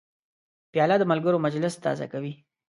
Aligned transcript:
پیاله 0.71 0.95
د 0.99 1.03
ملګرو 1.11 1.43
مجلس 1.45 1.73
تازه 1.83 2.05
کوي. 2.13 2.33